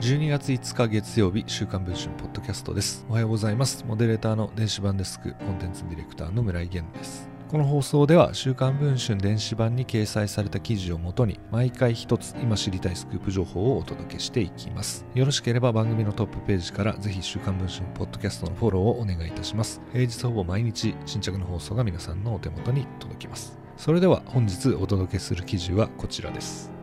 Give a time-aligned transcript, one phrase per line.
[0.00, 3.04] 12月5日月曜日、週刊文春ポッドキャストです。
[3.08, 3.84] おはようございます。
[3.84, 7.28] モデレーターの電子版デスク、コンテンツディレクターの村井源です。
[7.48, 15.04] この放送では、週刊文春電子版に掲載された記事をもとに、毎回一つ今知りたいスクープ情報をお届けしていきます。
[15.16, 19.80] よろしければ番組のトップページから、ぜひ週刊文春ポッドキャストのフォローをお願いいたします。
[19.92, 23.58] 平日ほぼ毎日、新着の放送が皆さんのお手元に届きます。
[23.76, 26.77] それでは本日お届けする記事はこちらです。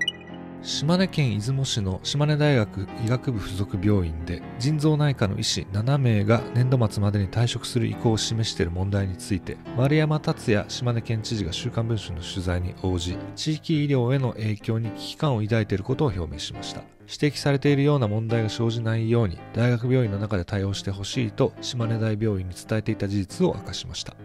[0.66, 16.82] 島根県出雲市の島根大学医学部附属病院で腎臓内科の医師7名が年度末までに退職する意向を示している問題について丸山達也島根県知事が週刊文春の取材に応じ地域医療への影響に危機感を抱いていることを表明しました。
[17.02, 24.16] 指摘されているような問題が生じないように大学病院の中で対応してほしいと島根大病院に伝えていた事実を明かしました。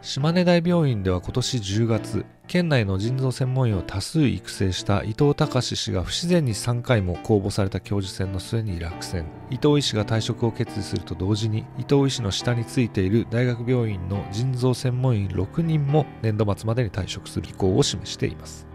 [0.00, 9.26] 島根大病院では今年10月県内の腎臓専門医を多数育成した伊藤隆氏が不自然に3回も公募された教授選の末に落選。
[9.50, 18.68] 伊藤医師が退職を決意すると同時に伊藤医師の下についている大学病院の腎臓専門医6人も年度末までに退職する意向を示しています。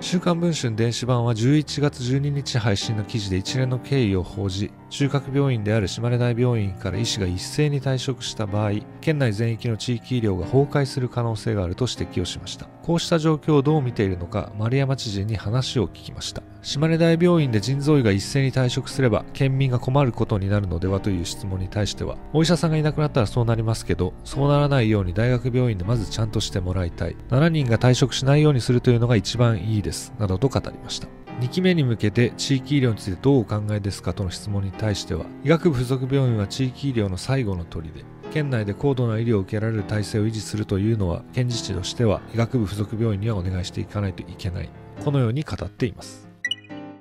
[0.00, 12.66] 週刊文春電子版は11月12日配信の記事で一連の経緯を報じ、中核病院である島根大病院から医師が一斉に退職した場合、県内全域の地域医療が崩壊する可能性があると指摘をしました。
[12.82, 16.42] こうした状況をどう見ているのか、丸山知事に話を聞きました。
[16.62, 27.16] 島根大病院で腎臓医が一斉に退職すれば、県民が困ることになるのではという質問に対しては、お医者さんがいなくなったらそうなりますけど、そうならないように大学病院でまずちゃんとしてもらいたい。
[27.30, 30.12] 7人が退職しないようにするというのが一番いいです。
[30.18, 31.08] などと語りました。
[31.40, 44.70] 2期目に向けて地域医療についてどうお考えですかとの質問に対しては、医学部附属病院は地域医療の最後の砦で、県内で高度な医療を受けられる体制を維持するというのは、県自治としては医学部附属病院にはお願いしていかないといけない。
[45.04, 46.26] このように語っています。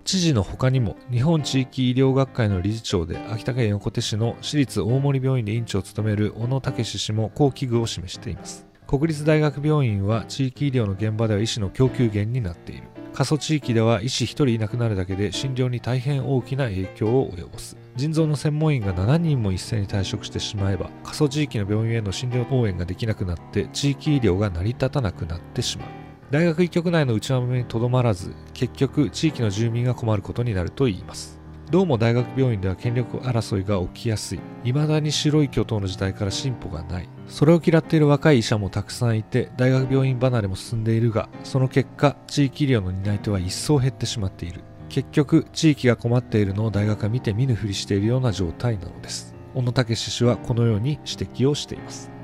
[0.03, 12.83] 知事の他にも日本地域医療学会の理事長で秋田県横手市の私立大森病院で院長を務める小野武氏も好危惧を示しています国立大学病院は地域医療の現場では医師の供給源になっている
[13.15, 17.77] 過疎地域では医師1人いなくなるだけで診療に大変大きな影響を及ぼす。
[17.95, 25.87] 腎臓の専門医が7人も一斉に退職してしまえば過疎地域の病院への診療応援ができなくなって地域医療が成り立たなくなってしまう。
[26.29, 31.39] 大学医局内の内輪もにとどまらず結局地域の住民が困ることになるといいます。
[31.71, 34.39] どうも大学病院では権力争いが起きやすい。
[34.63, 37.09] 未だに白い巨頭の時代から進歩がない。
[37.27, 44.61] それを嫌っている若い医者もたくさんいて大学病院離れも進んでいるがその結果地域医療の担い手は一層減ってしまっている。
[44.89, 49.33] 結局地域が困っているのを大学が見て見ぬふりしているような状態なのです。
[49.55, 52.14] 小野武氏はこのように指摘をしています。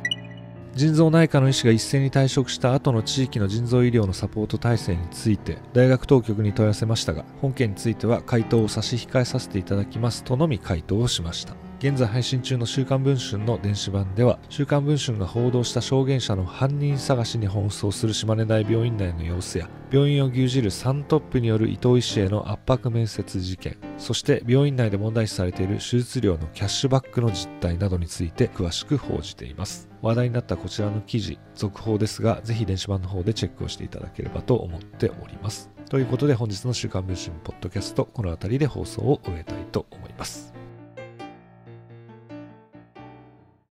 [0.74, 11.71] 腎臓内科の医師が一斉に退職した後の地域の腎臓医療のサポート体制について大学当局に問い合わせましたが本件については回答を差し控えさせていただきますとのみ回答をしました。
[11.82, 29.90] 現在配信中の週刊文春の電子版では、週刊文春が報道した証言者の犯人探しに奔走する島根大病院内の様子や、病院を牛耳る3トップによる伊藤医師への圧迫面接事件、そして病院内で問題視されている手術料のキャッシュバックの実態などについて詳しく報じています。
[30.04, 35.72] 話題になったこちらの記事、続報ですが、ぜひ電子版の方でチェックをしていただければと思っております。
[35.90, 40.61] ということで本日の週刊文春ポッドキャスト、この辺りで放送を終えたいと思います。